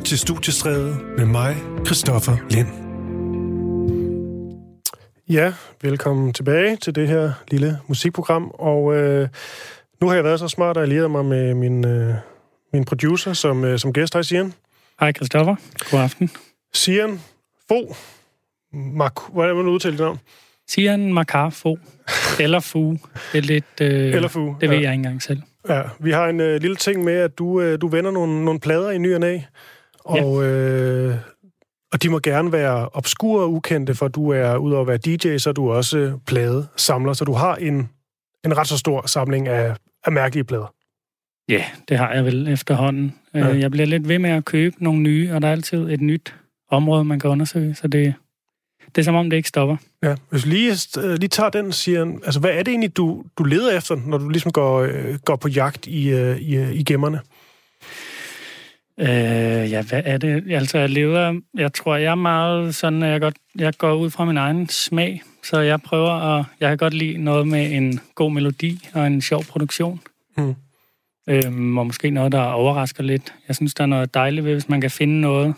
[0.00, 2.68] lytter til Studiestræde med mig, Christoffer Lind.
[5.28, 8.50] Ja, velkommen tilbage til det her lille musikprogram.
[8.54, 9.28] Og øh,
[10.00, 12.14] nu har jeg været så smart at alliere mig med min, øh,
[12.72, 14.14] min producer som, øh, som gæst.
[14.14, 14.52] Hej, Sian.
[15.00, 15.56] Hej, Christoffer.
[15.90, 16.30] God aften.
[16.72, 17.20] Sian
[17.68, 17.94] Fo.
[18.72, 20.18] Mark, hvordan vil du udtale dit navn?
[20.68, 21.78] Sian Makar Fo.
[22.40, 22.96] Eller Fu.
[23.32, 23.64] Det er lidt...
[23.80, 24.82] Øh, Eller Fu, Det ved ja.
[24.82, 25.42] jeg ikke engang selv.
[25.68, 28.60] Ja, vi har en øh, lille ting med, at du, øh, du vender nogle, nogle
[28.60, 29.38] plader i ny og næ,
[30.04, 31.16] og, øh,
[31.92, 35.38] og de må gerne være obskure og ukendte, for du er, udover at være DJ,
[35.38, 37.88] så er du også pladesamler, så du har en,
[38.44, 40.74] en ret så stor samling af, af mærkelige plader.
[41.48, 43.14] Ja, det har jeg vel efterhånden.
[43.34, 43.38] Ja.
[43.38, 43.58] Ja.
[43.58, 46.34] Jeg bliver lidt ved med at købe nogle nye, og der er altid et nyt
[46.70, 48.14] område, man kan undersøge, så det,
[48.94, 49.76] det er som om, det ikke stopper.
[50.02, 53.24] Ja, hvis vi lige, øh, lige tager den, siger altså hvad er det egentlig, du,
[53.38, 56.72] du leder efter, når du ligesom går, øh, går på jagt i, øh, i, øh,
[56.72, 57.20] i gemmerne?
[59.00, 60.52] Øh, ja, hvad er det?
[60.52, 61.40] Altså, jeg leder...
[61.54, 64.68] Jeg tror, jeg er meget sådan, at jeg, godt, jeg går ud fra min egen
[64.68, 65.22] smag.
[65.42, 66.44] Så jeg prøver at...
[66.60, 70.00] Jeg kan godt lide noget med en god melodi og en sjov produktion.
[70.36, 70.54] Mm.
[71.28, 73.34] Øhm, og måske noget, der overrasker lidt.
[73.48, 75.54] Jeg synes, der er noget dejligt ved, hvis man kan finde noget,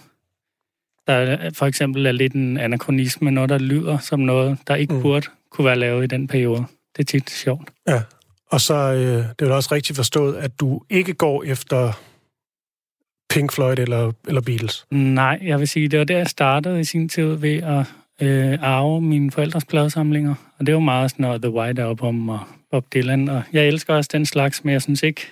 [1.06, 5.02] der for eksempel er lidt en anachronisme, noget, der lyder som noget, der ikke Mm.
[5.02, 6.64] burde kunne være lavet i den periode.
[6.96, 7.70] Det er tit sjovt.
[7.88, 8.02] Ja,
[8.50, 11.92] og så øh, det er også rigtigt forstået, at du ikke går efter
[13.32, 14.86] Pink Floyd eller, eller Beatles.
[14.90, 17.84] Nej, jeg vil sige, det var der, jeg startede i sin tid ved at
[18.22, 20.34] øh, arve mine forældres pladesamlinger.
[20.58, 23.28] Og det var meget sådan noget The White Album og Bob Dylan.
[23.28, 25.26] Og jeg elsker også den slags, men jeg synes ikke,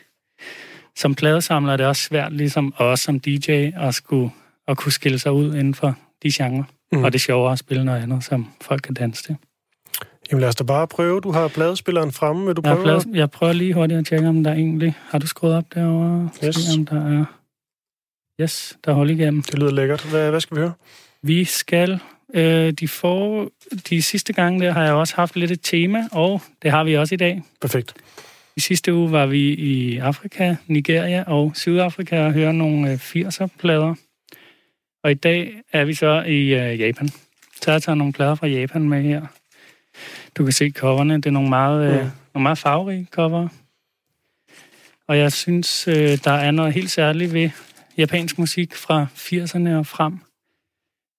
[0.96, 4.30] som pladesamler er det også svært, ligesom os som DJ, at, skulle,
[4.68, 6.62] at kunne skille sig ud inden for de genrer.
[6.92, 7.04] Mm.
[7.04, 9.36] Og det er sjovere at spille noget andet, som folk kan danse til.
[10.30, 11.20] Jamen lad os da bare prøve.
[11.20, 12.46] Du har pladespilleren fremme.
[12.46, 12.88] Vil du Jeg, prøve?
[12.92, 14.94] har plade, jeg prøver lige hurtigt at tjekke, om der egentlig...
[15.10, 16.28] Har du skruet op derovre?
[16.44, 16.54] Yes.
[16.56, 17.24] Se, om der er...
[18.40, 19.42] Yes, der er hul igennem.
[19.42, 20.04] Det lyder lækkert.
[20.10, 20.72] Hvad, hvad skal vi høre?
[21.22, 22.00] Vi skal...
[22.34, 23.48] Øh, de, for,
[23.90, 26.96] de sidste gange der har jeg også haft lidt et tema, og det har vi
[26.96, 27.42] også i dag.
[27.60, 27.94] Perfekt.
[28.56, 33.94] I sidste uge var vi i Afrika, Nigeria og Sydafrika og høre nogle øh, 80'er-plader.
[35.04, 37.08] Og i dag er vi så i øh, Japan.
[37.62, 39.22] Så jeg tager nogle plader fra Japan med her.
[40.36, 41.14] Du kan se coverne.
[41.16, 42.10] Det er nogle meget, øh, Mm.
[42.34, 43.48] nogle meget farverige cover.
[45.08, 47.50] Og jeg synes, øh, der er noget helt særligt ved
[47.98, 50.18] japansk musik fra 80'erne og frem.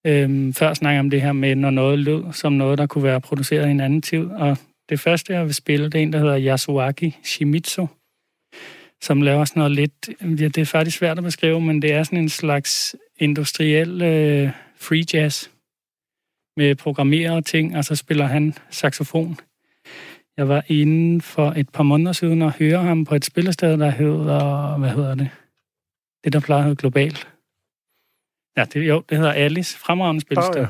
[0.08, 3.04] Øhm, før snakker jeg om det her med, når noget lød som noget, der kunne
[3.04, 4.26] være produceret i en anden tid.
[4.26, 4.58] Og
[4.90, 7.88] det første, jeg vil spille, det er en, der hedder Yasuaki Shimizu,
[9.02, 10.10] som laver sådan noget lidt...
[10.22, 14.50] Ja, det er faktisk svært at beskrive, men det er sådan en slags industriel øh,
[14.80, 15.48] free jazz
[16.58, 19.38] med programmerede ting, og så spiller han saxofon.
[20.38, 23.90] Jeg var inde for et par måneder siden og høre ham på et spillested, der
[23.90, 24.78] hedder...
[24.78, 25.30] Hvad hedder det?
[26.24, 27.18] Det, der plejer at hedde Global.
[28.58, 29.78] Ja, det, jo, det hedder Alice.
[29.78, 30.62] Fremragende spillested.
[30.62, 30.68] Ah, ja.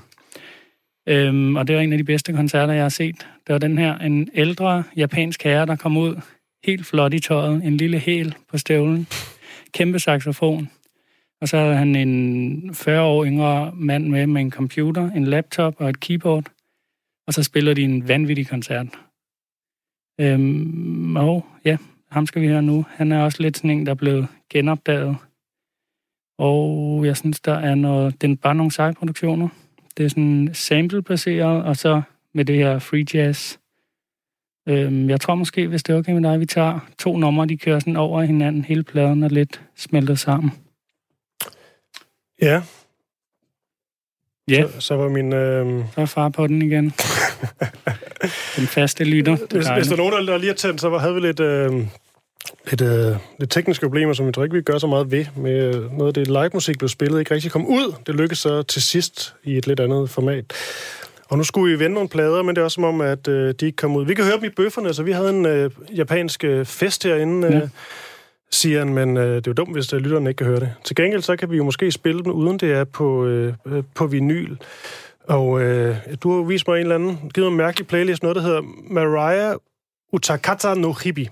[1.07, 3.27] Øhm, og det var en af de bedste koncerter, jeg har set.
[3.47, 6.21] Det var den her, en ældre japansk herre, der kom ud,
[6.63, 9.07] helt flot i tøjet, en lille hæl på støvlen,
[9.73, 10.69] kæmpe saxofon.
[11.41, 15.75] Og så havde han en 40 år yngre mand med med en computer, en laptop
[15.77, 16.45] og et keyboard.
[17.27, 18.87] Og så spiller de en vanvittig koncert.
[20.19, 21.77] Øhm, og ja,
[22.11, 22.85] ham skal vi høre nu.
[22.89, 25.17] Han er også lidt sådan en, der er blevet genopdaget.
[26.41, 28.21] Og jeg synes, der er noget...
[28.21, 29.47] Det er bare nogle seje produktioner.
[29.97, 32.01] Det er sådan sample-baseret, og så
[32.33, 33.57] med det her free jazz.
[34.69, 37.57] Øhm, jeg tror måske, hvis det er okay med dig, vi tager to numre, de
[37.57, 38.63] kører sådan over hinanden.
[38.65, 40.51] Hele pladen er lidt smeltet sammen.
[42.41, 42.61] Ja,
[44.49, 45.33] Ja, så, så var min...
[45.33, 46.83] Øh, så er far på den igen.
[48.57, 49.31] den faste lytter.
[49.33, 51.39] Er hvis, hvis der er nogen, der- lige har tændt, så var- havde vi lidt...
[51.39, 51.71] Øh,
[52.69, 55.25] lidt, øh, lidt tekniske problemer, som jeg tror ikke, vi gør så meget ved.
[55.35, 57.93] Med øh, noget af det live-musik blev spillet, ikke rigtig kom ud.
[58.07, 60.45] Det lykkedes så til sidst i et lidt andet format.
[61.29, 63.53] Og nu skulle vi vende nogle plader, men det er også som om, at øh,
[63.59, 64.05] de ikke kom ud.
[64.05, 67.47] Vi kan høre dem i bøfferne, så vi havde en øh, japansk øh, fest herinde,
[67.47, 67.61] øh, Ja.
[68.51, 70.73] siger han, men øh, det er jo dumt, hvis øh, lytterne ikke kan høre det.
[70.83, 73.83] Til gengæld, så kan vi jo måske spille dem, uden det er på, øh, øh,
[73.95, 74.55] på vinyl.
[75.23, 78.23] Og øh, du har jo vist mig en eller anden, givet mig en mærkelig playlist,
[78.23, 79.55] noget der hedder Mariah
[80.13, 81.29] Utakata no Hibi.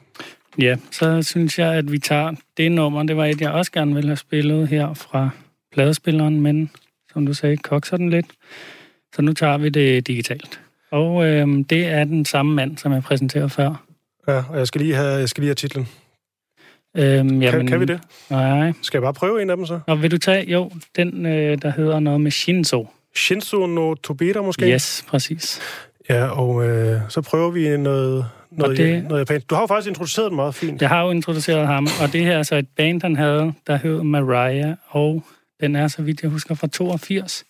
[0.57, 3.03] Ja, så synes jeg, at vi tager det nummer.
[3.03, 5.29] Det var et, jeg også gerne ville have spillet her fra
[5.71, 6.71] pladespilleren, men
[7.13, 8.25] som du sagde, kokser den lidt.
[9.15, 10.59] Så nu tager vi det digitalt.
[10.91, 13.85] Og øhm, det er den samme mand, som jeg præsenterede før.
[14.27, 15.87] Ja, og jeg skal lige have, jeg skal lige have titlen.
[16.97, 17.99] Øhm, Kan, kan vi det?
[18.29, 18.73] Nej.
[18.81, 19.79] Skal jeg bare prøve en af dem så?
[19.87, 22.87] Og vil du tage, jo, den, øh, der hedder noget med Shinzo.
[23.15, 24.73] Shinzo no Tobita måske?
[24.73, 25.61] Yes, præcis.
[26.09, 29.03] Ja, og øh, så prøver vi noget, noget, det- det...
[29.09, 29.49] noget japansk.
[29.49, 30.81] Du har jo faktisk introduceret den meget fint.
[30.81, 33.75] Jeg har jo introduceret ham, og det her er så et band, han havde, der
[33.77, 35.23] hed Mariah, og
[35.61, 37.43] Den er, så vidt jeg husker, fra 82.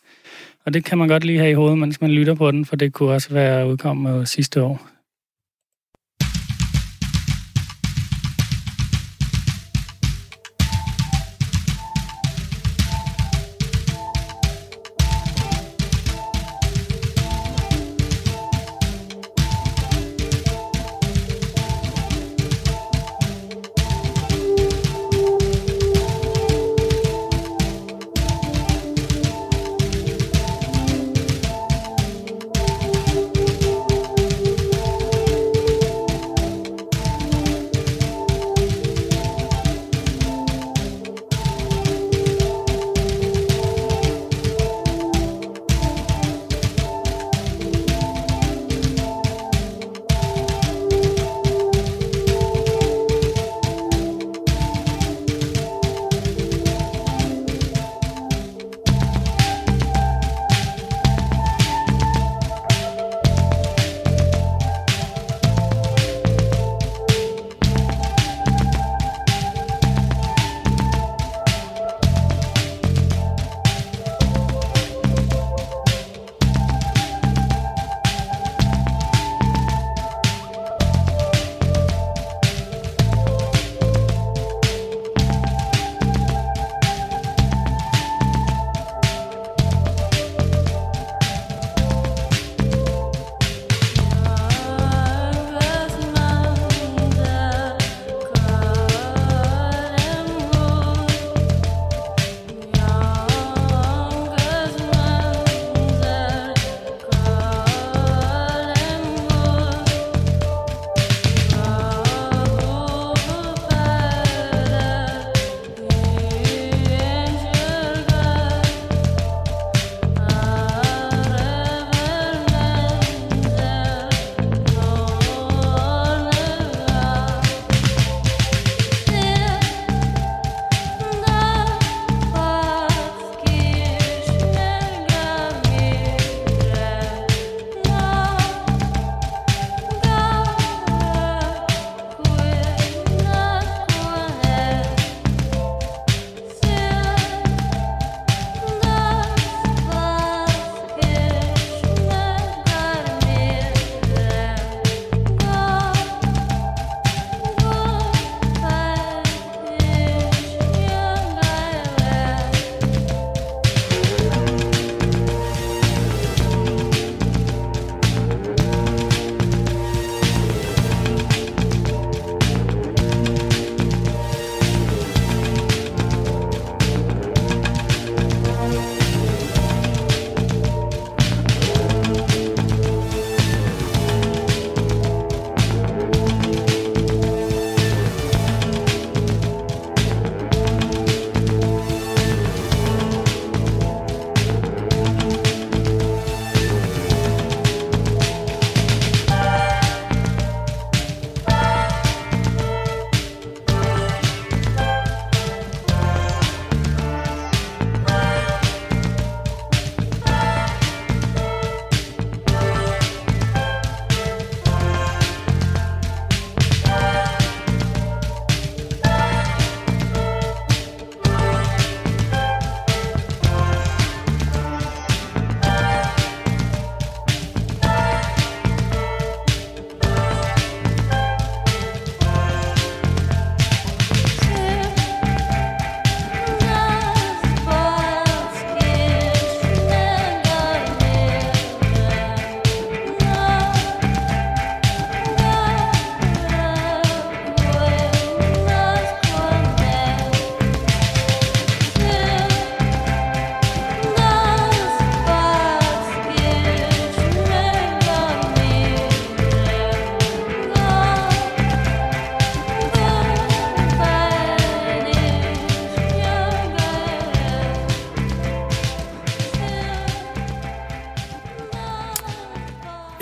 [0.65, 2.75] Og det kan man godt lige have i hovedet, mens man lytter på den, for
[2.75, 4.87] det kunne også være udkommet sidste år.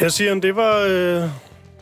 [0.08, 1.30] Ja, Sian, det var, øh,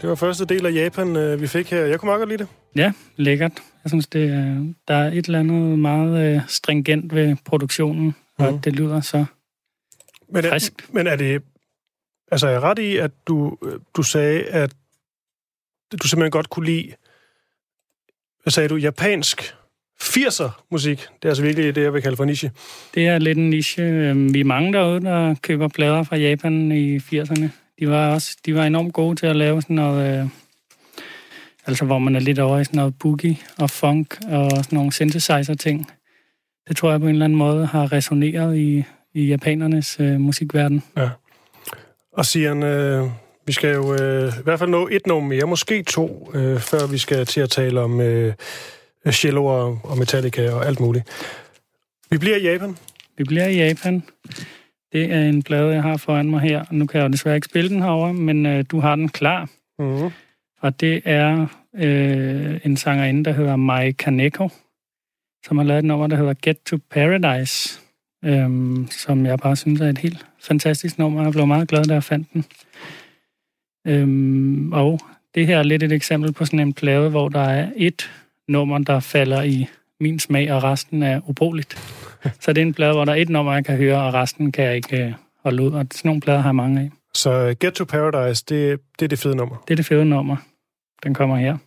[0.01, 1.86] det var første del af Japan, øh, vi fik her.
[1.86, 2.48] Jeg kunne meget godt lide det.
[2.75, 3.51] Ja, lækkert.
[3.84, 8.46] Jeg synes, det, er, der er et eller andet meget øh, stringent ved produktionen, mm.
[8.46, 8.62] og Mhm.
[8.62, 9.25] det lyder så
[10.29, 10.94] Men er, friskt.
[10.94, 11.41] men er det...
[12.32, 14.74] Altså, er jeg ret i, at du, øh, du sagde, at
[16.01, 16.94] du simpelthen godt kunne lide...
[18.44, 18.75] Hvad sagde du?
[18.75, 19.55] Japansk
[20.01, 20.98] 80'er musik.
[21.00, 22.51] Det er altså virkelig det, jeg vil kalde for niche.
[22.96, 23.84] Det er lidt en niche.
[23.84, 27.50] Øhm, Vi er mange derude, der køber plader fra Japan i 80'erne.
[27.79, 30.20] De var også de var enormt gode til at lave sådan noget...
[30.20, 30.29] Øh,
[31.67, 34.94] altså, hvor man er lidt over i sådan noget boogie og funk og sådan nogle
[34.94, 35.91] synthesizer-ting.
[36.67, 40.84] Det tror jeg på en eller anden måde har resoneret i, i japanernes øh, musikverden.
[40.98, 41.10] Ja.
[42.13, 43.10] Og Sian, øh,
[43.46, 46.88] vi skal jo øh, i hvert fald nå et nummer mere, måske to, øh, før
[46.88, 48.34] vi skal til at tale om øh,
[49.12, 51.08] cello og, og Metallica og alt muligt.
[52.10, 52.77] Vi bliver i Japan.
[53.17, 54.03] Vi bliver i Japan.
[54.95, 56.65] Det er en plade, jeg har foran mig her.
[56.71, 59.49] Nu kan jeg jo desværre ikke spille den herover, men øh, du har den klar.
[59.79, 60.11] Mm-hmm.
[60.61, 64.49] Og det er øh, en sangerinde, der hedder Mai Kaneko,
[65.45, 67.79] som har lavet et nummer, der hedder Get to Paradise,
[68.25, 71.23] øhm, som jeg bare synes er et helt fantastisk nummer.
[71.23, 72.45] Jeg blev meget glad, da jeg fandt den.
[73.87, 74.99] Øhm, og
[75.35, 78.11] det her er lidt et eksempel på sådan en plade, hvor der er et
[78.47, 79.67] nummer, der falder i
[80.05, 81.74] min smag, og resten er ubrugeligt.
[82.41, 84.51] Så det er en plade, hvor der er et nummer, jeg kan høre, og resten
[84.51, 85.71] kan jeg ikke øh, holde ud.
[85.71, 86.89] Og sådan nogle plader har jeg mange af.
[87.13, 89.63] Så øh, Get to Paradise, det, det er det fede nummer.
[89.67, 90.38] Det er det fede nummer.
[91.03, 91.57] Den kommer her.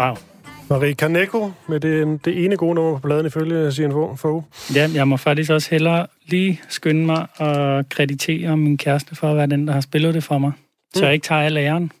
[0.00, 0.16] Wow.
[0.70, 3.72] Marie Kaneko med det, det ene gode nummer på pladen ifølge
[4.16, 4.42] Fogh.
[4.74, 9.36] Ja, jeg må faktisk også hellere lige skynde mig og kreditere min kæreste for at
[9.36, 10.52] være den, der har spillet det for mig.
[10.94, 11.92] Så jeg ikke tager al æren.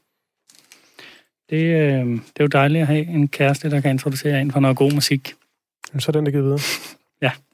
[1.50, 4.60] Det øh, det er jo dejligt at have en kæreste, der kan introducere en for
[4.60, 5.34] noget god musik.
[5.98, 6.60] Så er den der givet videre.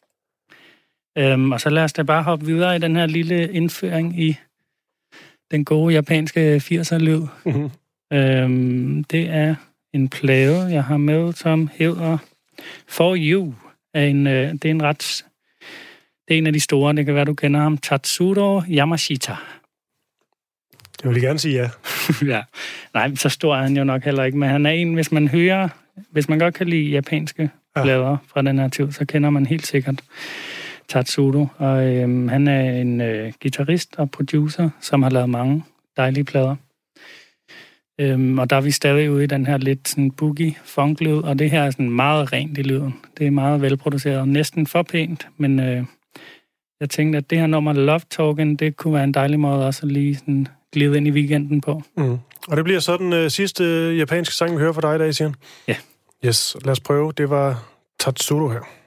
[1.19, 4.37] Øhm, og så lad os da bare hoppe videre i den her lille indføring i
[5.51, 7.27] den gode japanske 80'er-lyd.
[7.45, 7.71] Mhm.
[8.13, 9.55] Øhm, det er
[9.95, 12.19] en plade, jeg har med, som hedder
[12.89, 13.55] For You.
[13.95, 15.25] Er en, øh, det er en ret...
[16.29, 17.79] Det er en af de store, det kan være, du kender ham.
[17.79, 19.35] Tatsuro Yamashita.
[21.05, 21.71] Jeg vil gerne sige ja.
[22.35, 22.43] ja.
[22.95, 25.29] Nej, så stor er han jo nok heller ikke, men han er en, hvis man
[25.29, 25.69] hører,
[26.11, 27.83] hvis man godt kan lide japanske Ja.
[27.83, 30.03] plader fra den her tid, så kender man helt sikkert
[30.89, 31.47] Tatsuro.
[31.57, 35.65] Og øhm, han er en øh, guitarist og producer, som har lavet mange
[35.97, 36.57] dejlige plader.
[38.01, 41.17] Øhm, og der er vi stadig ude i den her lidt sådan boogie funk lyd,
[41.17, 42.95] og det her er sådan meget rent i lyden.
[43.19, 45.85] Det er meget velproduceret, næsten for pænt, men øh,
[46.81, 49.87] jeg tænkte, at det her nummer Love Token, det kunne være en dejlig måde også
[49.87, 51.83] at lige sådan glide ind i weekenden på.
[51.97, 52.19] Mm.
[52.49, 54.99] Og det bliver så den øh, sidste øh, japanske sang, vi hører fra dig i
[54.99, 55.35] dag, Sian.
[55.69, 55.77] Ja.
[56.25, 57.13] Yes, lad os prøve.
[57.17, 57.65] Det var
[58.01, 58.80] Tatsuro her.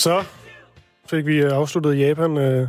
[0.00, 0.24] Så
[1.10, 2.68] fik vi øh, afsluttet Japan øh,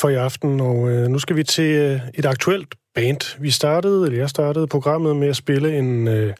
[0.00, 3.40] for i aften, og øh, nu skal vi til øh, et aktuelt band.
[3.40, 6.34] Vi startede, eller jeg startede programmet med at spille en øh,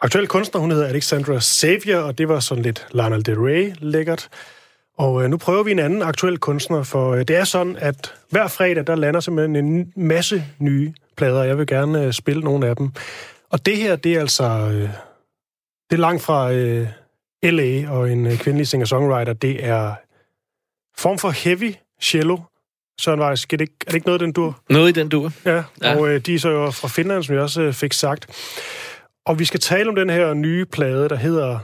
[0.00, 4.28] aktuel kunstner, hun hedder Alexandra Xavier, og det var sådan lidt Lana Del Rey lækkert.
[4.98, 8.14] Og øh, nu prøver vi en anden aktuel kunstner, for øh, det er sådan, at
[8.30, 11.42] hver fredag, der lander simpelthen en masse nye plader.
[11.42, 12.90] Jeg vil gerne øh, spille nogle af dem.
[13.50, 14.44] Og det her, det er altså...
[14.44, 14.88] Øh,
[15.90, 16.88] det er langt fra øh,
[17.44, 17.88] L.A.
[17.90, 19.32] og en øh, kvindelig singer-songwriter.
[19.32, 19.94] Det er
[20.96, 22.38] form for heavy cello.
[23.00, 24.60] Søren Weiss, er det, ikke, er det ikke noget, den dur?
[24.70, 25.32] Noget i den dur.
[25.44, 25.96] Ja, Ja.
[25.96, 28.26] og øh, de er så jo fra Finland, som jeg også øh, fik sagt.
[29.26, 31.58] Og vi skal tale om den her nye plade, der hedder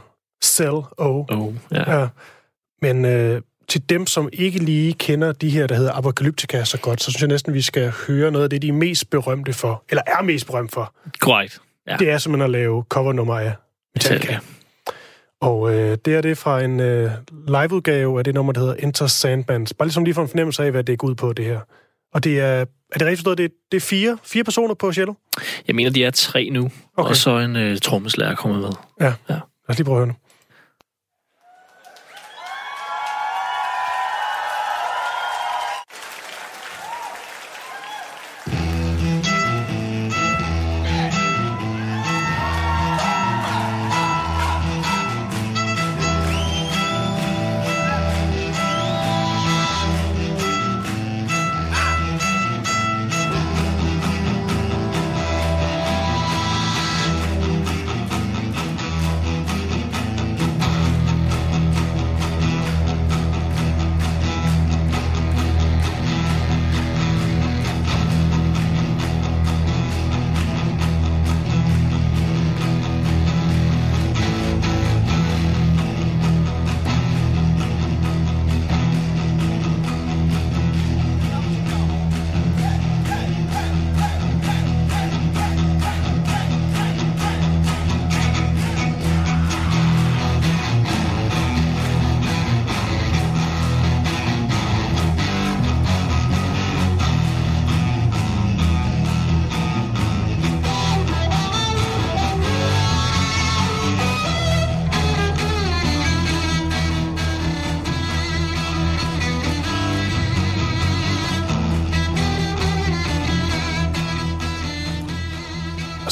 [0.44, 1.24] Cell O.
[1.28, 2.00] Oh, ja.
[2.00, 2.08] Ja.
[2.82, 7.02] Men øh, til dem, som ikke lige kender de her, der hedder Apocalyptica så godt,
[7.02, 9.84] så synes jeg næsten, vi skal høre noget af det, de er mest berømte for,
[9.90, 10.94] eller er mest berømt for.
[11.20, 11.60] Korrekt.
[11.88, 11.96] Ja.
[11.96, 13.52] Det er simpelthen at lave covernummer af
[13.94, 14.38] Metallica.
[15.40, 17.10] Og øh, det er det fra en øh,
[17.48, 19.72] liveudgave af det nummer, der hedder Enter Sandbands.
[19.74, 21.60] Bare ligesom lige for en fornemmelse af, hvad det går ud på, det her.
[22.14, 25.14] Og det er, er det rigtigt forstået, det det er fire, fire personer på cello?
[25.66, 27.10] Jeg mener, de er tre nu, okay.
[27.10, 28.70] Og så en øh, trommeslager kommet med.
[29.00, 29.06] Ja.
[29.06, 29.12] Ja.
[29.28, 30.14] Lad os lige prøve at høre nu.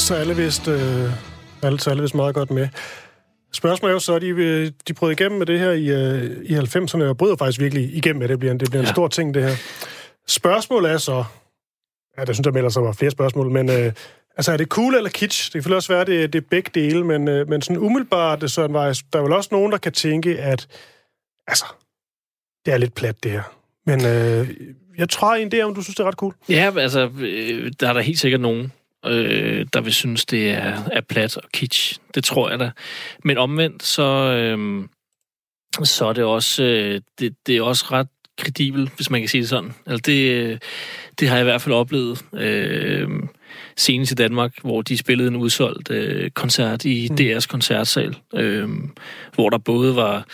[0.09, 1.11] Så alle vist, øh,
[1.63, 2.67] alle, så alle vist meget godt med.
[3.53, 6.53] Spørgsmålet er jo så, de, øh, de brød igennem med det her i, øh, i
[6.53, 8.33] 90'erne, og bryder faktisk virkelig igennem med det.
[8.33, 8.91] Det bliver en, det bliver en Ja.
[8.93, 9.55] stor ting, det her.
[10.27, 11.23] Spørgsmålet er så...
[12.17, 13.69] Ja, der synes jeg melder sig var flere spørgsmål, men...
[13.69, 13.93] Øh,
[14.37, 15.45] altså, er det cool eller kitsch?
[15.45, 18.41] Det kan selvfølgelig også være, det, det er begge dele, men, øh, men sådan umiddelbart,
[18.41, 20.67] det Søren Weiss, der er vel også nogen, der kan tænke, at...
[21.47, 21.65] Altså,
[22.65, 23.43] det er lidt plat, det her.
[23.85, 24.49] Men øh,
[24.97, 26.33] jeg tror egentlig, om du synes, det er ret cool.
[26.49, 28.71] Ja, altså, øh, der er der helt sikkert nogen,
[29.05, 31.99] øh, der vil synes, det er, er plat og kitsch.
[32.15, 32.71] Det tror jeg da.
[33.23, 34.83] Men omvendt, så, øh,
[35.83, 38.07] så er det også, øh, det, det er også ret
[38.37, 39.73] kredibel, hvis man kan sige det sådan.
[39.85, 40.57] Altså det, øh,
[41.19, 43.09] det har jeg i hvert fald oplevet øh,
[43.77, 47.15] senest i Danmark, hvor de spillede en udsolgt øh, koncert i Mm.
[47.15, 48.69] DR's koncertsal, øh,
[49.35, 50.25] hvor der både var,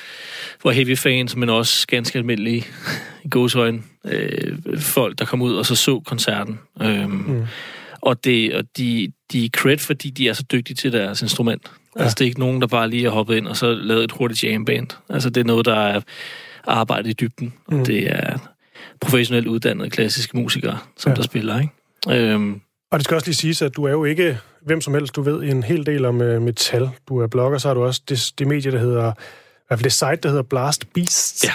[0.63, 2.65] var heavy fans, men også ganske almindelige
[3.23, 6.59] i gåsøjne, øh, folk, der kom ud og så så koncerten.
[6.81, 7.45] Øh, Mm.
[8.05, 11.71] Og, det, og de, de er cred, fordi de er så dygtige til deres instrument.
[11.97, 12.01] Ja.
[12.01, 14.11] Altså, det er ikke nogen, der bare lige har hoppet ind og så lavet et
[14.11, 14.87] hurtigt jamband.
[15.09, 16.01] Altså, det er noget, der er
[16.67, 17.53] arbejdet i dybden.
[17.69, 17.79] Mm.
[17.79, 18.37] Og det er
[19.01, 21.15] professionelt uddannede klassiske musikere, som ja.
[21.15, 22.31] Der spiller, ikke?
[22.31, 25.15] Øhm, Og det skal også lige siges, at du er jo ikke hvem som helst.
[25.15, 26.89] Du ved en hel del om uh, metal.
[27.09, 29.11] Du er blogger, så har du også det, det medie, der hedder...
[29.11, 31.43] I hvert fald det site, der hedder Blast Beasts.
[31.43, 31.51] Ja.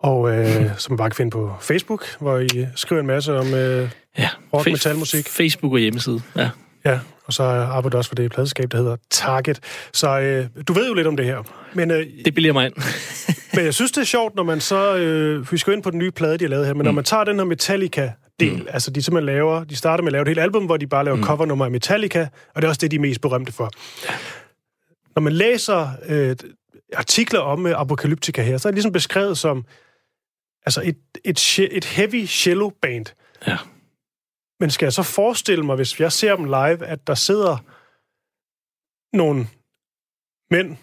[0.00, 3.54] Og øh, som man bare kan finde på Facebook, hvor I skriver en masse om
[3.54, 4.28] øh, ja.
[4.54, 5.28] rock metalmusik.
[5.28, 6.50] Facebook og hjemmeside, ja.
[6.84, 9.60] Ja, og så arbejder også for det pladeskab, der hedder Target.
[9.92, 11.42] Så øh, du ved jo lidt om det her.
[11.74, 12.74] Men, øh, Det bilder mig ind.
[13.54, 14.96] men jeg synes, det er sjovt, når man så...
[14.96, 16.84] Øh, vi skal ind på den nye plade, de har lavet her, men mm.
[16.84, 18.66] når man tager den her Metallica-del, mm.
[18.70, 19.64] altså de simpelthen laver...
[19.64, 21.24] De starter med at lave et helt album, hvor de bare laver mm.
[21.24, 23.70] covernummer af Metallica, og det er også det, de er mest berømte for.
[25.14, 26.36] Når man læser øh,
[26.96, 29.64] artikler om øh, Apocalyptica her, så er det ligesom beskrevet som
[30.66, 33.06] altså et, et, et heavy cello band.
[33.46, 33.56] Ja.
[34.60, 37.56] Men skal jeg så forestille mig, hvis jeg ser dem live, at der sidder
[39.16, 39.46] nogle
[40.50, 40.76] mænd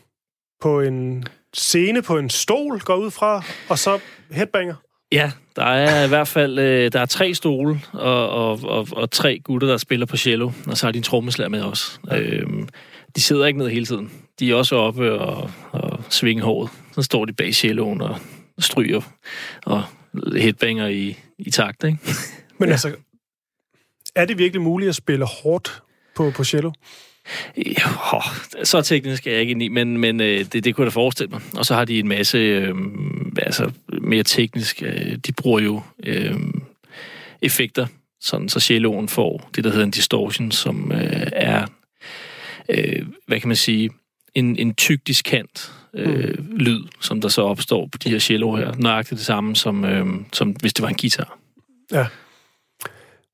[0.61, 3.99] på en scene på en stol, går ud fra, og så
[4.31, 4.75] headbanger?
[5.11, 9.11] Ja, der er i hvert fald øh, der er tre stole og, og, og, og
[9.11, 11.99] tre gutter, der spiller på cello, og så har de en trommeslager med også.
[12.11, 12.67] Øhm,
[13.15, 14.11] de sidder ikke ned hele tiden.
[14.39, 16.69] De er også oppe og, og svinger håret.
[16.91, 18.15] Så står de bag celloen og
[18.59, 19.01] stryger
[19.65, 19.83] og
[20.37, 21.97] headbanger i, i takt, ikke?
[22.59, 22.71] Men ja.
[22.71, 22.95] altså,
[24.15, 25.81] er det virkelig muligt at spille hårdt
[26.15, 26.71] på, på cello?
[27.57, 28.21] Jo,
[28.63, 30.95] så teknisk er jeg ikke ind i, men, men øh, det, det kunne jeg da
[30.95, 31.41] forestille mig.
[31.57, 32.75] Og så har de en masse øh,
[33.37, 33.71] altså,
[34.01, 34.83] mere teknisk.
[34.85, 36.35] Øh, de bruger jo øh,
[37.41, 37.87] effekter,
[38.21, 41.65] sådan, så celloen får det, der hedder en distortion, som øh, er,
[42.69, 43.89] øh, hvad kan man sige,
[44.35, 46.57] en, en tyk diskant øh, mm.
[46.57, 48.73] lyd, som der så opstår på de her celloer her.
[48.77, 51.37] Nøjagtigt det samme, som, øh, som hvis det var en guitar.
[51.91, 52.05] Ja.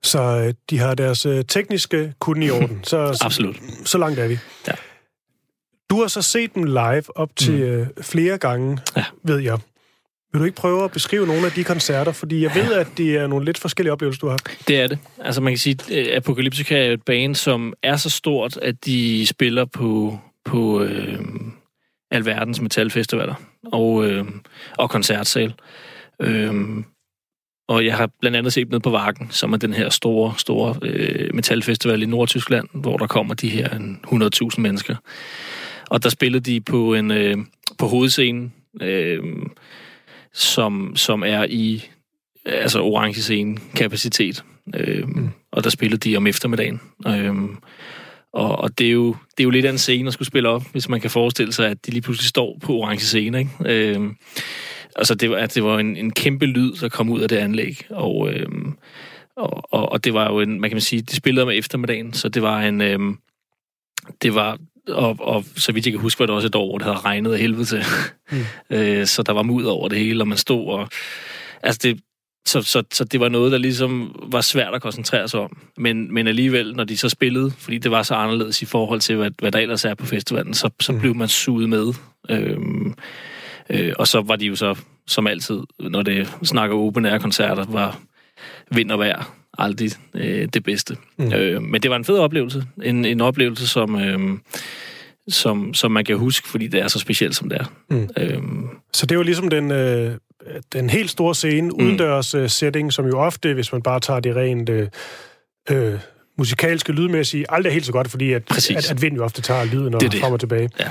[0.03, 2.83] Så øh, de har deres øh, tekniske kunde i orden.
[2.91, 3.55] Så, Absolut.
[3.55, 4.37] Så, så langt er vi.
[4.67, 4.71] Ja.
[5.89, 7.61] Du har så set dem live op til mm.
[7.61, 9.03] øh, flere gange, Ja.
[9.23, 9.57] ved jeg.
[10.33, 12.11] Vil du ikke prøve at beskrive nogle af de koncerter?
[12.11, 14.37] Fordi jeg ved, at det er nogle lidt forskellige oplevelser, du har.
[14.67, 14.99] Det er det.
[15.19, 19.27] Altså man kan sige, at Apocalyptica er et band, som er så stort, at de
[19.27, 21.19] spiller på, på øh,
[22.11, 23.35] alverdens metalfestivaler
[23.71, 24.25] og, øh,
[24.77, 25.53] og koncertsal.
[26.21, 26.53] Øh,
[27.69, 30.75] og jeg har blandt andet set ned på Vakken, som er den her store, store
[30.81, 34.95] øh, metalfestival i Nordtyskland, hvor der kommer de her en 100.000 mennesker.
[35.89, 37.37] Og der spillede de på en øh,
[37.77, 39.19] på hovedscenen, øh,
[40.33, 41.85] som, som er i
[42.45, 44.43] altså orange scene kapacitet.
[44.75, 45.29] Øh, mm.
[45.51, 46.81] Og der spillede de om eftermiddagen.
[47.07, 47.35] Øh,
[48.33, 50.49] og, og det, er jo, det er jo lidt af en scene at skulle spille
[50.49, 53.39] op, hvis man kan forestille sig, at de lige pludselig står på orange scene.
[53.39, 53.51] Ikke?
[53.65, 54.11] Øh,
[54.95, 57.35] altså det var, at det var en, en kæmpe lyd, der kom ud af det
[57.37, 57.81] anlæg.
[57.89, 58.47] Og, øh,
[59.35, 62.29] og, og, og det var jo en, man kan sige, de spillede om eftermiddagen, så
[62.29, 62.99] det var en, øh,
[64.21, 66.77] det var, og, og så vidt jeg kan huske, var det også et år, hvor
[66.77, 67.83] det havde regnet af helvede til.
[68.31, 68.37] Mm.
[68.77, 70.89] øh, så der var mud over det hele, og man stod og,
[71.63, 71.99] altså det,
[72.47, 75.57] så, så, så det var noget, der ligesom var svært at koncentrere sig om.
[75.77, 79.15] Men, men alligevel, når de så spillede, fordi det var så anderledes i forhold til,
[79.15, 80.99] hvad, hvad der ellers er på festivalen, så, så Mm.
[80.99, 81.93] blev man suget med.
[82.29, 82.93] Øhm,
[83.69, 84.75] øh, og så var de jo så,
[85.07, 87.99] som altid, når det snakker open air koncerter, var
[88.71, 90.97] vind og vejr aldrig øh, det bedste.
[91.17, 91.25] Mm.
[91.25, 91.33] Mm.
[91.33, 92.63] Øh, men det var en fed oplevelse.
[92.83, 94.19] En, en oplevelse, som, øh,
[95.29, 97.65] som, som man kan huske, fordi det er så specielt, som det er.
[97.89, 98.09] Mm.
[98.17, 98.41] Øh,
[98.93, 100.15] Så det var ligesom den, øh,
[100.73, 101.75] den helt store scene, mm.
[101.85, 104.87] udendørs øh, setting, som jo ofte, hvis man bare tager det rent øh,
[105.69, 105.99] øh,
[106.37, 108.77] musikalske, lydmæssige, aldrig er helt så godt, fordi at, Præcis.
[108.77, 110.19] at, at vind jo ofte tager lyden og Det er det.
[110.21, 110.69] frem og tilbage.
[110.79, 110.87] Ja.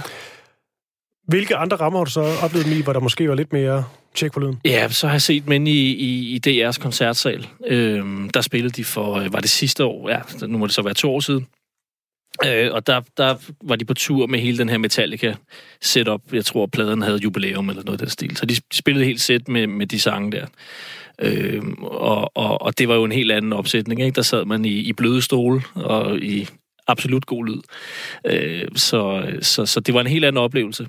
[1.28, 3.84] Hvilke andre rammer har du så oplevet dem i, hvor der måske var lidt mere
[4.14, 4.60] tjek på lyden?
[4.64, 7.48] Ja, så har jeg set dem inde i, i, i DR's koncertsal.
[7.66, 10.10] Øhm, der spillede de for, øh, var det sidste år?
[10.10, 11.46] Ja, nu må det så være to år siden.
[12.46, 15.34] Øh, og der, der var de på tur med hele den her Metallica
[15.82, 16.20] setup.
[16.32, 18.36] Jeg tror, pladen havde jubilæum eller noget af den stil.
[18.36, 20.46] Så de spillede helt sæt med, med de sange der.
[21.20, 24.00] Øh, og, og, og det var jo en helt anden opsætning.
[24.02, 24.16] Ikke?
[24.16, 26.48] Der sad man i, i bløde stole og i
[26.88, 27.60] absolut god lyd.
[28.26, 30.88] Øh, så, så, så det var en helt anden oplevelse.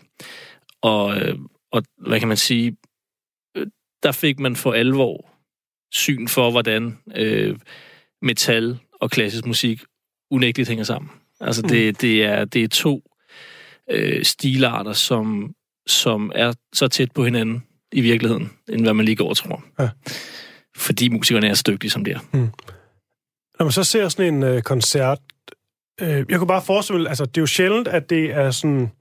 [0.81, 1.35] Og, øh,
[1.71, 2.77] og hvad kan man sige?
[3.57, 3.67] øh,
[4.03, 5.29] Der fik man for alvor
[5.91, 7.57] syn for, hvordan øh,
[8.21, 9.81] metal og klassisk musik
[10.31, 11.11] unægteligt hænger sammen.
[11.39, 13.03] Altså, det, det, er, det er to
[13.91, 15.53] øh, stilarter, som,
[15.87, 19.63] som er så tæt på hinanden i virkeligheden, end hvad man lige går og tror.
[19.79, 19.89] Ja.
[20.75, 22.19] Fordi musikerne er så dygtige, som de er.
[23.59, 25.19] Når man så ser sådan en øh, koncert,
[26.01, 28.91] øh, jeg kunne bare forestille mig, altså det er jo sjældent, at det er sådan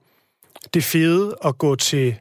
[0.74, 2.16] det fede at gå til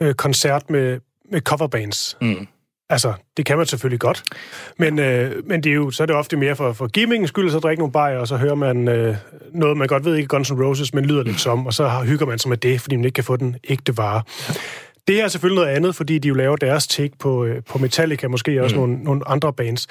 [0.00, 2.16] øh, koncert med, med coverbands.
[2.20, 2.46] Mm.
[2.88, 4.22] Altså, det kan man selvfølgelig godt.
[4.78, 7.50] Men, øh, men det er jo, så er det ofte mere for, for gammingens skyld,
[7.50, 9.16] så drikke nogle bajer, og så hører man øh,
[9.52, 12.26] noget, man godt ved ikke Guns N' Roses, men lyder lidt som, og så hygger
[12.26, 14.22] man sig med det, fordi man ikke kan få den ægte vare.
[15.08, 17.78] Det her er selvfølgelig noget andet, fordi de jo laver deres take på, øh, på
[17.78, 18.80] Metallica, måske også mm.
[18.80, 19.86] nogle, nogle andre bands.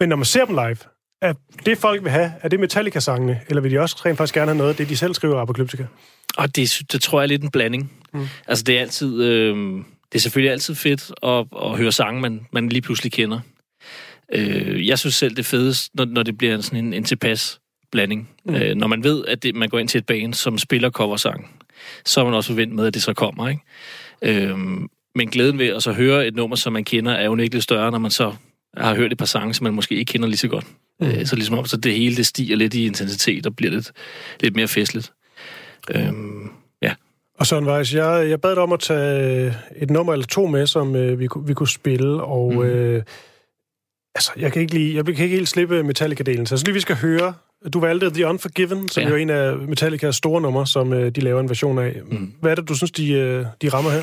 [0.00, 0.76] Men når man ser dem live,
[1.22, 1.34] er
[1.66, 4.58] det folk vil have, er det Metallica-sangene, eller vil de også rent faktisk gerne have
[4.58, 5.86] noget af det, de selv skriver Apocalyptica?
[6.36, 7.92] Og det, det tror jeg er lidt en blanding.
[8.14, 8.26] Mm.
[8.46, 9.22] Altså, det er altid...
[9.22, 9.56] Øh,
[10.12, 13.40] det er selvfølgelig altid fedt at, at høre sange, man, man lige pludselig kender.
[14.32, 17.60] Øh, jeg synes selv, det er fedest, når, når det bliver sådan en, en tilpas
[17.92, 18.30] blanding.
[18.44, 18.54] Mm.
[18.54, 21.50] Øh, når man ved, at det, man går ind til et band, som spiller coversang,
[22.04, 23.62] så er man også forventet med, at det så kommer, ikke?
[24.22, 24.58] Øh,
[25.14, 27.64] men glæden ved at så høre et nummer, som man kender, er jo ikke lidt
[27.64, 28.34] større, når man så
[28.76, 30.66] har hørt et par sange, som man måske ikke kender lige så godt.
[31.00, 31.06] Mm.
[31.06, 33.92] Øh, så ligesom om, så det hele det stiger lidt i intensitet og bliver lidt,
[34.40, 35.12] lidt mere festligt.
[35.90, 36.50] Øhm,
[36.82, 36.94] ja.
[37.38, 40.66] Og Søren Weiss, jeg, jeg bad dig om at tage et nummer eller to med,
[40.66, 42.62] som øh, vi, vi kunne spille, og mm.
[42.62, 43.02] øh,
[44.14, 46.74] altså, jeg kan ikke lige, jeg kan ikke helt slippe Metallica-delen, så jeg synes lige,
[46.74, 47.34] vi skal høre,
[47.72, 49.02] du valgte The Unforgiven, som.
[49.02, 49.08] Ja.
[49.08, 52.00] jo er en af Metallicas store numre, som øh, de laver en version af.
[52.10, 52.32] Mm.
[52.40, 54.02] Hvad er det, du synes, de, øh, de rammer her?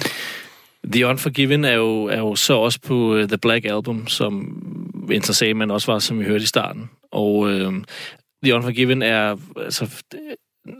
[0.86, 4.64] The Unforgiven er jo, er jo så også på uh, The Black Album, som
[5.12, 6.90] Enter Sandman også var, som vi hørte i starten.
[7.12, 7.74] Og uh,
[8.44, 10.20] The Unforgiven er, altså, øh,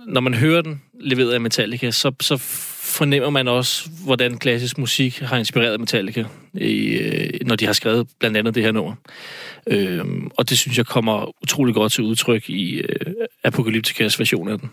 [0.08, 2.38] når man hører den leveret af Metallica, så, så
[2.98, 7.00] fornemmer man også, hvordan klassisk musik har inspireret Metallica, i,
[7.46, 8.96] når de har skrevet blandt andet det her nummer.
[9.68, 14.60] Øhm, og det synes jeg kommer utrolig godt til udtryk i øh, Apocalypticas version af
[14.60, 14.70] den.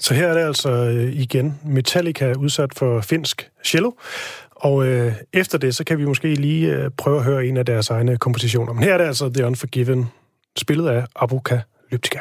[0.00, 0.70] Så her er det altså
[1.12, 3.90] igen Metallica udsat for finsk cello,
[4.64, 7.66] og øh, efter det, så kan vi måske lige øh, prøve at høre en af
[7.66, 8.72] deres egne kompositioner.
[8.72, 10.06] Men her er det altså The Unforgiven,
[10.56, 12.18] spillet af Apocalyptica.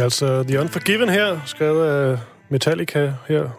[0.00, 3.50] Ja, altså The Unforgiven her, skrevet af Metallica her,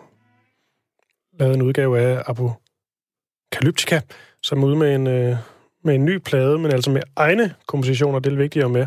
[1.40, 4.02] lavet en udgave af Apocalyptica,
[4.44, 5.36] som er ude med en, øh,
[5.84, 8.86] med en ny plade, men altså med egne kompositioner, det er vigtigt at med.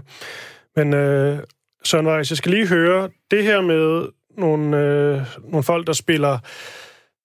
[0.77, 1.39] Men øh,
[1.85, 6.39] Søren Weiss, jeg skal lige høre det her med nogle, øh, nogle folk, der spiller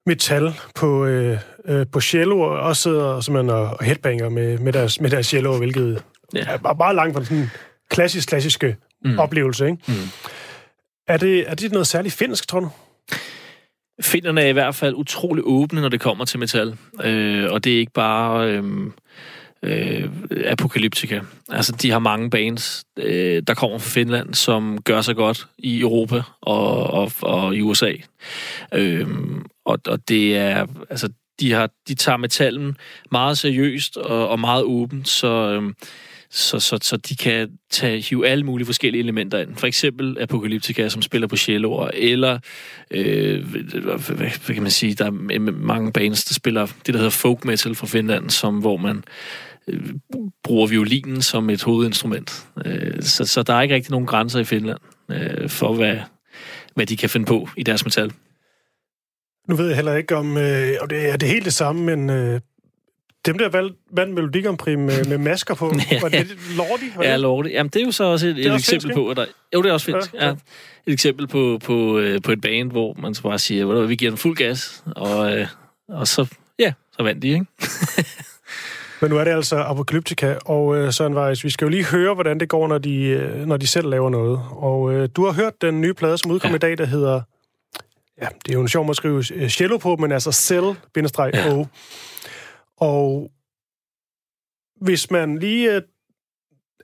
[0.05, 4.73] metal på, øh, øh, på cello, og også sidder simpelthen og, og headbanger med, med,
[4.73, 6.03] deres, med deres cello, hvilket
[6.34, 6.45] Ja.
[6.47, 7.51] er bare, langt fra den
[7.89, 9.20] klassisk, klassiske mm.
[9.20, 9.84] oplevelse, ikke?
[9.88, 9.93] Mm.
[11.08, 12.70] Er det, er det noget særligt finsk, tror du?
[14.02, 16.78] Finderne er i hvert fald utrolig åbne, når det kommer til metal.
[17.04, 18.64] Øh, og det er ikke bare øh,
[19.64, 20.10] øh,
[20.45, 21.22] Apocalyptica.
[21.50, 25.80] Altså, de har mange bands, øh, der kommer fra Finland, som gør sig godt i
[25.80, 27.93] Europa og, og, og i USA.
[28.74, 29.08] Øh,
[29.66, 30.66] og, og det er...
[30.89, 32.78] Altså, de, har, de tager metallen
[33.12, 35.28] meget seriøst og, og meget åbent, så...
[35.28, 35.74] Øh,
[36.32, 39.55] så, så, så de kan tage, hive alle mulige forskellige elementer ind.
[39.55, 42.39] For eksempel Apocalyptica, som spiller på celloer, eller,
[42.91, 47.09] øh, hvad, hvad kan man sige, der er mange bands, der spiller det, der hedder
[47.09, 49.03] folk metal fra Finland, som, hvor man
[49.67, 49.93] øh,
[50.43, 52.47] bruger violinen som et hovedinstrument.
[52.65, 54.80] Øh, så, så der er ikke rigtig nogen grænser i Finland
[55.11, 55.97] øh, for, hvad,
[56.75, 58.11] hvad de kan finde på i deres metal.
[59.47, 62.09] Nu ved jeg heller ikke, om øh, og det er det helt det samme, men
[62.09, 62.41] øh,
[63.30, 66.01] dem der valg, vandt Melodi Grand Prix med, med masker på, Ja.
[66.01, 66.27] var det
[66.57, 66.84] Lordi?
[66.95, 67.45] Var Ja, det?
[67.45, 67.51] det.
[67.51, 69.25] Jamen, det er jo så også et, et også eksempel finsk, på, at der...
[69.55, 70.27] Jo, det er også finsk, Ja, ja.
[70.27, 70.36] ja.
[70.88, 73.80] Et eksempel på, på, øh, på et band, hvor man så bare siger, "Ved du
[73.80, 75.47] hvad, vi giver den fuld gas, og, øh,
[75.89, 76.27] og så,
[76.59, 77.45] ja, så vandt de, ikke?
[79.01, 82.13] Men nu er det altså Apocalyptica, og øh, Søren Weiss, vi skal jo lige høre,
[82.13, 84.41] hvordan det går, når de, øh, når de selv laver noget.
[84.51, 86.55] Og øh, du har hørt den nye plade, som udkom Ja.
[86.55, 87.21] i dag, der hedder...
[88.21, 90.75] Ja, det er jo en sjov måde at skrive cello på, men altså cell-o.
[91.34, 91.63] Ja.
[92.80, 93.32] Og
[94.82, 95.82] hvis man lige øh,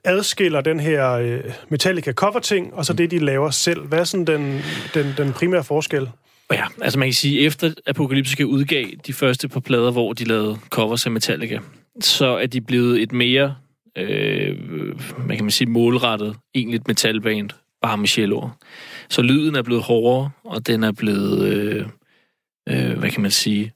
[0.04, 4.26] adskiller den her øh, Metallica cover-ting, og så det, de laver selv, hvad er sådan
[4.26, 4.60] den,
[4.94, 6.08] den, den primære forskel?
[6.52, 10.58] Ja, altså man kan sige, efter Apocalyptica udgav de første par plader, hvor de lavede
[10.70, 11.60] covers af Metallica,
[12.00, 13.56] så er de blevet et mere,
[13.98, 14.58] øh,
[15.26, 17.50] hvad kan man sige, målrettet, egentligt metalband,
[17.82, 18.58] bare med celloer.
[19.08, 21.86] Så lyden er blevet hårdere, og den er blevet, øh,
[22.68, 23.72] øh, hvad kan man sige,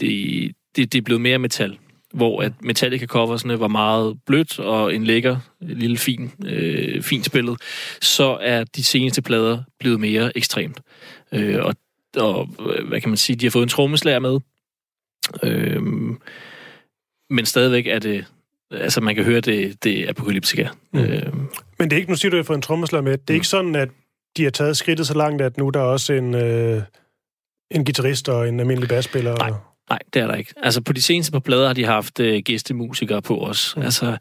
[0.00, 1.78] det, det, det er blevet mere metal.
[2.14, 7.60] Hvor at Metallica coversne var meget blødt og en lækker, lille fin, øh, fint spillet,
[8.00, 10.80] så er de seneste plader blevet mere ekstremt.
[11.32, 11.74] Øh, og
[12.16, 14.38] og øh, hvad kan man sige, de har fået en trommeslager med.
[15.42, 16.18] Øhm,
[17.30, 18.24] men stadigvæk er det,
[18.70, 20.68] altså man kan høre, det, det er apokalyptika.
[20.92, 20.98] Mm.
[21.00, 21.48] Øhm,
[21.78, 23.12] Men det er ikke, nu siger du, at jeg har fået en trommeslager med.
[23.12, 23.34] Det er Mm.
[23.34, 23.88] ikke sådan, at
[24.36, 26.82] de har taget skridtet så langt, at nu er der også en, øh,
[27.70, 29.36] en guitarist og en almindelig basspiller.
[29.36, 29.50] Nej.
[29.90, 30.54] Nej, det er der ikke.
[30.62, 33.74] Altså på de seneste par plader har de haft øh, gæstemusikere på os.
[33.76, 33.82] Mm.
[33.82, 34.16] Altså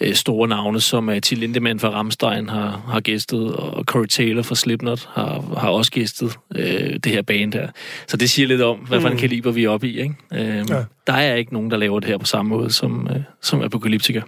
[0.00, 4.42] øh, store navne, som uh, Till Lindemann fra Rammstein har, har gæstet, og Corey Taylor
[4.42, 7.68] fra Slipknot har, har også gæstet øh, det her band her.
[8.06, 9.20] Så det siger lidt om, hvad for en Mm.
[9.20, 10.00] kaliber vi er oppe i.
[10.00, 10.14] Ikke?
[10.32, 10.56] Ja.
[10.56, 10.84] ja.
[11.06, 14.20] Der er ikke nogen, der laver det her på samme måde som, øh, som Apocalyptica.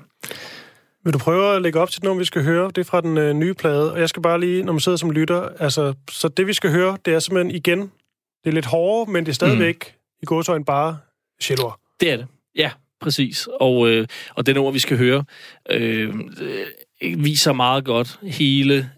[1.05, 2.67] Vil du prøve at lægge op til noget, vi skal høre?
[2.67, 3.93] Det er fra den øh, nye plade.
[3.93, 6.71] Og jeg skal bare lige, når man sidder som lytter, altså, så det vi skal
[6.71, 7.81] høre, det er simpelthen igen,
[8.45, 9.98] det er lidt hårdere, men det er stadigvæk mm.
[10.23, 10.99] I gåsøjne bare
[11.43, 11.81] celloer.
[12.01, 12.27] Det er det.
[12.57, 13.49] Ja, præcis.
[13.61, 15.25] Og, øh, og den ord, vi skal høre,
[15.71, 18.91] øh, øh, viser meget godt hele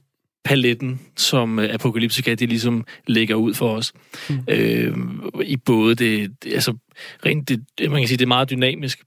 [0.45, 3.93] paletten, som øh, Apocalyptica, det ligesom lægger ud for os.
[4.29, 4.39] Mm.
[4.49, 4.97] Øh,
[5.43, 6.77] I både det, det altså
[7.27, 9.03] rent det, man kan sige, det er meget dynamisk.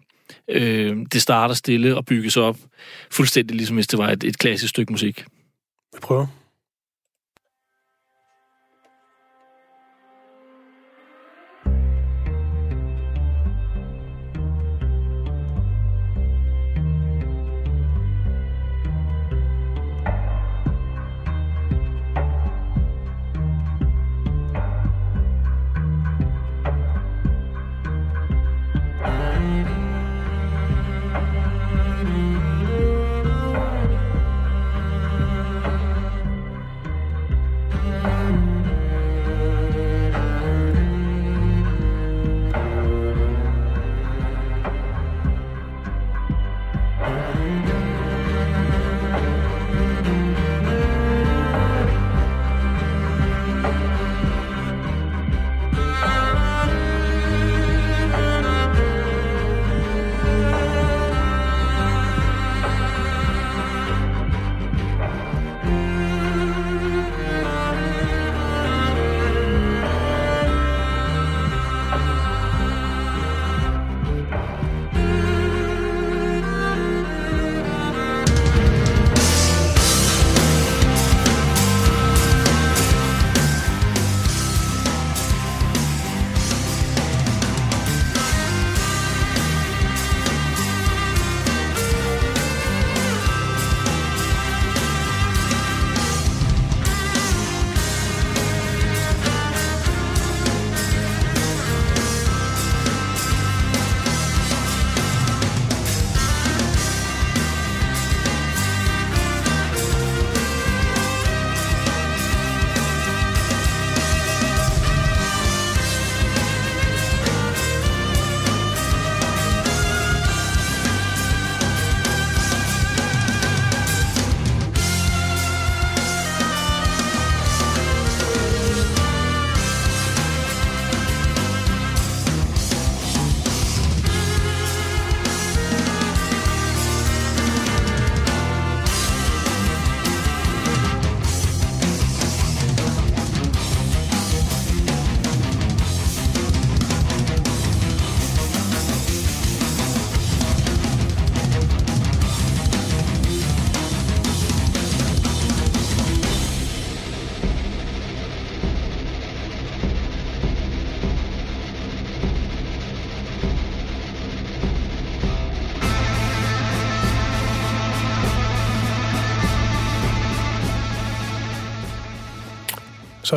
[0.47, 2.57] Øh, det starter stille og bygges op,
[3.11, 5.26] fuldstændig ligesom hvis det var et, et klassisk stykke musik.
[5.93, 6.28] Vi prøver.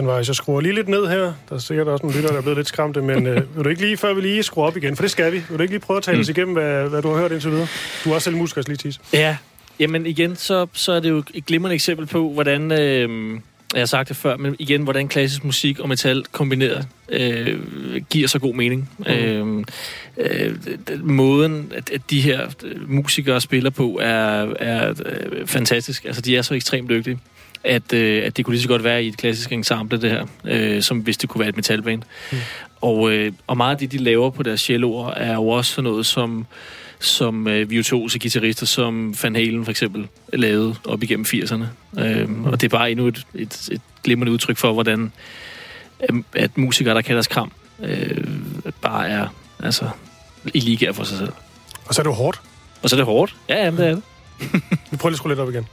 [0.04, 1.20] Var, jeg skruer lige lidt ned her.
[1.20, 3.68] Der er sikkert også nogle lytter, der er blevet lidt skræmte, men øh, vil du
[3.68, 5.72] ikke lige, før vi lige skruer op igen, for det skal vi, vil du ikke
[5.72, 7.66] lige prøve at tale os igennem, hvad, hvad du har hørt indtil videre?
[8.04, 9.00] Du er også selv musiker, lige tis.
[9.12, 9.36] Ja,
[9.80, 13.40] jamen igen, så, så er det jo et glimrende eksempel på, hvordan, øh,
[13.74, 17.60] jeg har sagt det før, men igen, hvordan klassisk musik og metal kombineret øh,
[18.10, 18.90] giver så god mening.
[18.98, 19.06] Mm.
[19.06, 19.64] Øh,
[20.18, 20.56] øh,
[21.04, 22.48] måden, at, at de her
[22.86, 26.04] musikere spiller på, er, er øh, fantastisk.
[26.04, 27.18] Altså, de er så ekstremt dygtige
[27.66, 30.26] at, øh, at det kunne lige så godt være i et klassisk ensemble, det her,
[30.44, 32.02] øh, som hvis det kunne være et metalband.
[32.32, 32.38] Mm.
[32.80, 35.90] Og, øh, og meget af det, de laver på deres celloer, er jo også sådan
[35.90, 36.46] noget, som,
[37.00, 41.64] som øh, virtuose guitarister, som Van Halen for eksempel, lavede op igennem 80'erne.
[42.00, 42.44] Øh, mm.
[42.44, 45.12] Og det er bare endnu et, et, et glimrende udtryk for, hvordan
[46.10, 47.52] øh, at musikere, der kan deres kram,
[47.82, 48.24] øh,
[48.82, 49.28] bare er
[49.62, 49.88] altså,
[50.54, 51.32] i liga for sig selv.
[51.86, 52.40] Og så er det hårdt.
[52.82, 53.36] Og så er det hårdt.
[53.48, 54.02] Ja, jamen, det er det.
[54.90, 55.66] Vi prøver lige at skrue lidt op igen.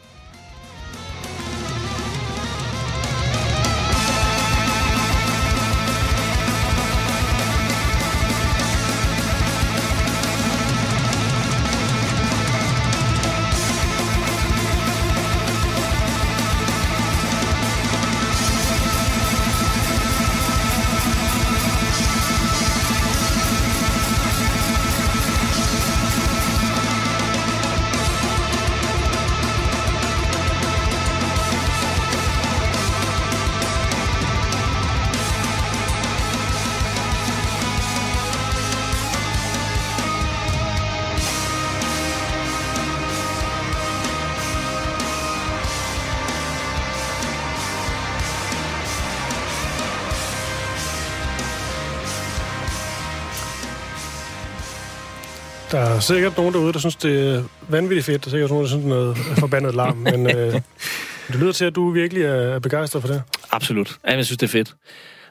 [56.04, 58.26] Sikkert nogen derude, der synes, det er vanvittigt fedt.
[58.26, 59.98] Der er sikkert nogen, der synes, det er noget forbandet larm.
[59.98, 60.54] Men øh,
[61.28, 63.22] det lyder til, at du virkelig er begejstret for det.
[63.52, 63.98] Absolut.
[64.08, 64.76] Ja, jeg synes, det er fedt.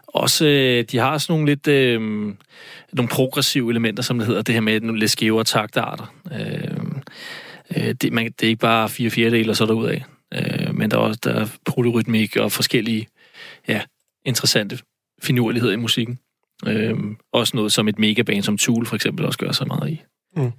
[0.07, 2.01] Også, øh, de har sådan nogle lidt øh,
[2.93, 6.15] nogle progressive elementer, som det hedder, det her med nogle lidt skævere taktarter.
[6.33, 6.79] Øh,
[7.77, 10.05] øh, det, man, det er ikke bare fire fjerdedel og så derud af.
[10.35, 13.09] Øh, men der er også der er polyrytmik og forskellige
[13.69, 13.81] ja,
[14.25, 14.79] interessante
[15.23, 16.19] finurligheder i musikken.
[16.67, 16.95] Øh,
[17.33, 20.03] også noget som et megaband som Tool for eksempel også gør sig meget i.
[20.37, 20.53] Mm.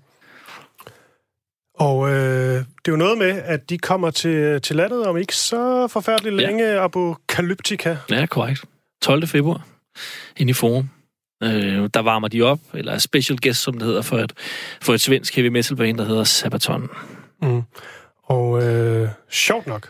[1.74, 2.14] Og øh,
[2.56, 6.42] det er jo noget med, at de kommer til, til landet om ikke så forfærdeligt
[6.42, 6.48] Ja.
[6.48, 7.98] længe, Apocalyptica.
[8.10, 8.64] Ja, korrekt.
[9.02, 9.28] 12.
[9.28, 9.66] februar,
[10.38, 10.90] ind i forum.
[11.44, 14.34] Øh, der varmer de op, eller special guest, som det hedder, for et,
[14.82, 16.90] for et svensk heavy metal band, der hedder Sabaton.
[17.42, 17.62] Mm.
[18.24, 19.90] Og øh, sjovt nok,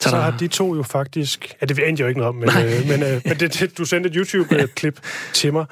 [0.00, 0.22] så Tada.
[0.22, 1.54] har de to jo faktisk...
[1.60, 3.84] Ja, det endte jo ikke noget om, men, øh, men, øh, men det, det, du
[3.84, 5.00] sendte et YouTube-klip
[5.32, 5.66] til mig.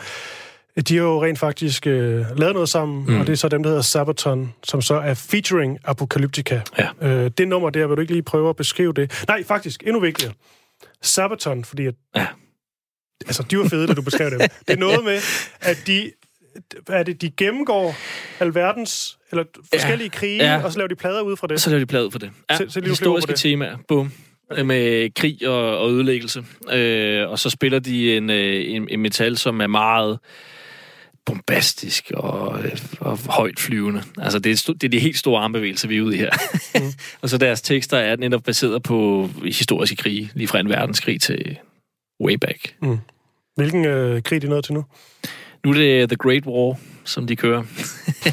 [0.88, 3.20] De har jo rent faktisk øh, lavet noget sammen, mm.
[3.20, 6.60] og det er så dem, der hedder Sabaton, som så er featuring Apocalyptica.
[6.78, 6.88] Ja.
[7.08, 9.24] Øh, det nummer der, vil du ikke lige prøve at beskrive det?
[9.28, 10.32] Nej, faktisk, endnu vigtigere.
[11.02, 12.26] Sabaton, fordi at, Ja.
[13.26, 14.38] altså, de var fede, da du beskrev dem.
[14.40, 15.18] Det er noget med,
[15.60, 16.10] at de,
[16.88, 17.94] er det, de gennemgår
[18.40, 20.62] alverdens, eller forskellige krige, Ja.
[20.64, 21.60] og så laver de plader ud fra det.
[21.60, 22.30] Så laver de plade for det.
[22.50, 23.76] Ja, Så- så historiske temaer.
[23.88, 24.12] Bum.
[24.64, 26.44] Med krig og, og ødelæggelse.
[26.72, 30.18] Øh, og så spiller de en, øh, en, en metal, som er meget
[31.26, 34.02] bombastisk og, øh, og højt flyvende.
[34.18, 36.30] Altså, det er, det er de helt store armbevægelser, vi er ude i her.
[36.74, 36.92] Mm.
[37.22, 41.58] og så deres tekster er netop baseret på historiske krige, lige fra en verdenskrig til
[42.24, 42.74] way back.
[43.56, 44.84] Hvilken øh, krig er de nået til nu?
[45.64, 47.62] Nu er det The Great War, som de kører.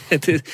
[0.26, 0.46] det,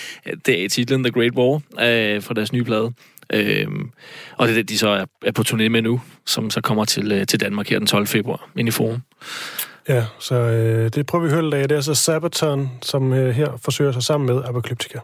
[0.45, 2.93] det er titlen The Great War øh, fra deres nye plade.
[3.33, 3.91] Øhm,
[4.37, 6.85] og det er det, de så er, er på turné med nu, som så kommer
[6.85, 8.07] til, øh, til Danmark her den 12.
[8.07, 9.01] februar, ind i forum.
[9.87, 11.67] Ja, så øh, det prøver vi at høre lidt af.
[11.67, 14.99] Det er så Sabaton, som øh, her forsøger sig sammen med Apocalyptica.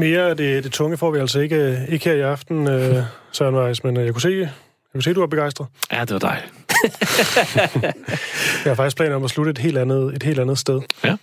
[0.00, 2.96] Mere af det, det tunge får vi altså ikke, ikke her i aften, øh,
[3.32, 4.48] Søren Weiss, men øh, jeg kunne se, jeg
[4.92, 5.66] kunne se, du var begejstret.
[5.92, 6.52] Ja, det var dejligt.
[8.64, 10.80] Jeg har faktisk planer om at slutte et helt andet, et helt andet sted.
[11.04, 11.16] Ja.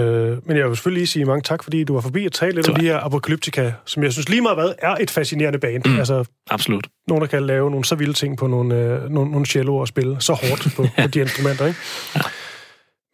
[0.00, 2.54] Øh, men jeg vil selvfølgelig lige sige mange tak, fordi du var forbi og tale
[2.54, 5.84] lidt om de her Apocalyptica, som jeg synes lige meget hvad er et fascinerende band.
[5.86, 5.98] Mm.
[5.98, 6.86] Altså, Absolut.
[7.08, 9.88] nogen, der kan lave nogle så vilde ting på nogle, øh, nogle, nogle celloer og
[9.88, 11.78] spille så hårdt på, på de instrumenter, ikke?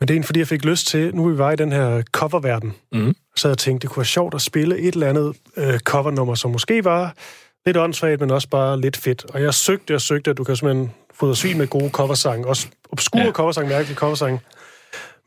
[0.00, 1.72] Men det er en, fordi jeg fik lyst til, nu er vi var i den
[1.72, 3.14] her coververden, Mhm.
[3.36, 6.50] så jeg tænkte, det kunne være sjovt at spille et eller andet øh, covernummer, som
[6.50, 7.14] måske var
[7.66, 9.24] lidt åndssvagt, men også bare lidt fedt.
[9.34, 12.68] Og jeg søgte og søgte, at du kan simpelthen få svin med gode coversange, også
[12.92, 13.26] obskure ja.
[13.26, 13.32] Ja.
[13.32, 14.40] coversange, mærkelige coversange.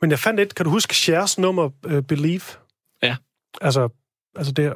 [0.02, 2.42] Men jeg fandt et, kan du huske Chers nummer uh, Believe?
[3.04, 3.16] Ja.
[3.62, 3.90] Altså,
[4.36, 4.74] altså det her.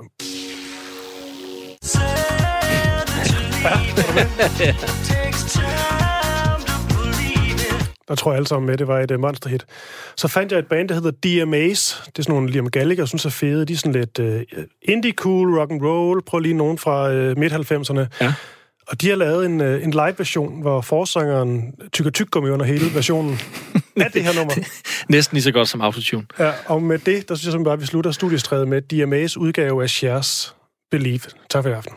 [8.11, 9.65] Der tror jeg alle sammen med, det var et uh, monsterhit.
[10.15, 12.01] Så fandt jeg et band, der hedder DMAs.
[12.05, 13.65] Det er sådan nogle Liam Gallagher, jeg synes er fede.
[13.65, 16.21] De er sådan lidt uh, indie cool, rock and roll.
[16.21, 18.05] Prøv lige nogen fra uh, midt-90'erne.
[18.21, 18.33] Ja.
[18.87, 23.39] Og de har lavet en, uh, en live-version, hvor forsangeren tykker tyggegummi under hele versionen
[24.05, 24.53] af det her nummer.
[25.09, 26.25] Næsten lige så godt som autotune.
[26.39, 29.37] Ja, og med det, der synes jeg simpelthen bare, at vi slutter studiestrædet med DMA's
[29.39, 30.55] udgave af Shares
[30.91, 31.21] Believe.
[31.49, 31.93] Tak for i aften.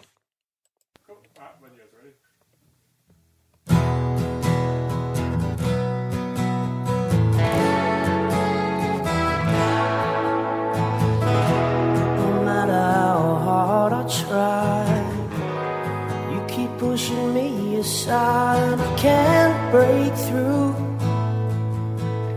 [18.14, 20.72] I can't break through.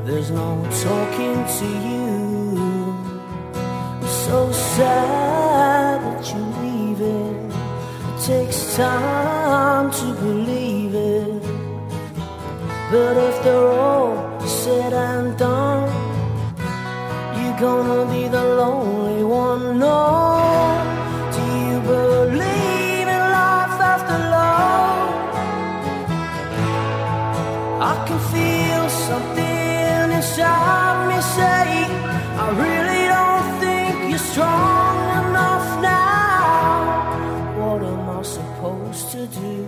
[0.06, 0.50] There's no
[0.88, 2.96] talking to you.
[3.54, 7.52] I'm so sad that you're leaving.
[8.10, 11.44] It takes time to believe it.
[12.92, 15.90] But after all said and done,
[17.38, 19.78] you're gonna be the lonely one.
[19.78, 20.27] No,
[30.38, 31.66] inside me say,
[32.44, 37.58] I really don't think you're strong enough now.
[37.60, 39.66] What am I supposed to do?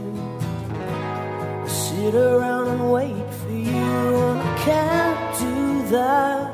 [1.68, 3.90] Sit around and wait for you,
[4.30, 6.52] and I can't do that.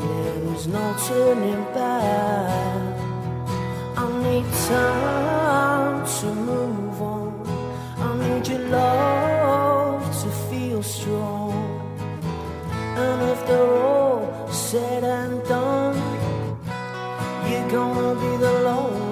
[0.00, 2.96] Yeah, there's no turning back.
[3.98, 7.32] I need time to move on.
[7.98, 9.15] I need your love
[12.98, 15.96] And if they're all said and done,
[17.48, 19.05] you're gonna be the lonely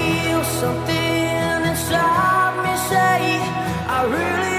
[0.00, 3.20] feel something inside me say,
[3.96, 4.49] I really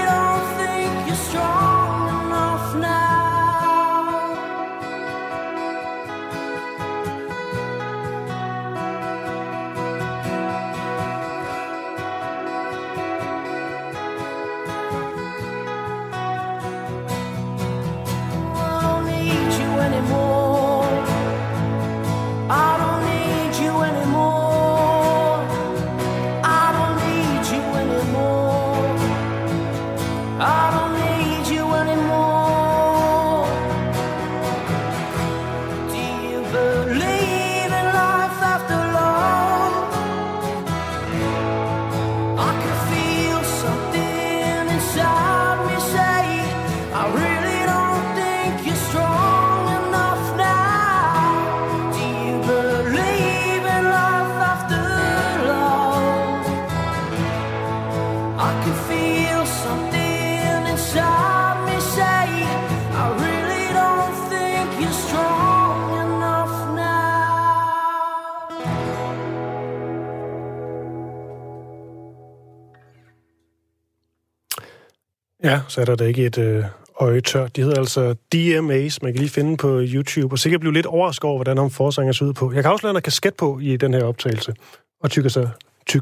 [75.52, 76.64] Ja, så er der da ikke et øh,
[77.00, 77.46] øje tør.
[77.46, 78.98] De hedder altså DMA's.
[79.02, 82.12] Man kan lige finde på YouTube, og sikkert blive lidt overrasket over, hvordan han forsanger
[82.12, 82.52] ser ud på.
[82.52, 84.54] Jeg kan afsløre, at han kasket på i den her optagelse,
[85.02, 85.50] og tykker sig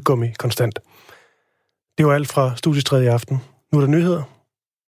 [0.03, 0.79] gummi konstant.
[1.97, 3.41] Det var alt fra Studiestræde i aften.
[3.71, 4.23] Nu er der nyheder.